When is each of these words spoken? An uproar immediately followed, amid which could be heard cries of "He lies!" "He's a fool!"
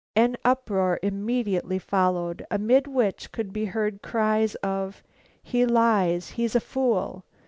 An 0.15 0.35
uproar 0.43 0.99
immediately 1.03 1.77
followed, 1.77 2.43
amid 2.49 2.87
which 2.87 3.31
could 3.31 3.53
be 3.53 3.65
heard 3.65 4.01
cries 4.01 4.55
of 4.55 5.03
"He 5.43 5.63
lies!" 5.63 6.31
"He's 6.31 6.55
a 6.55 6.59
fool!" 6.59 7.23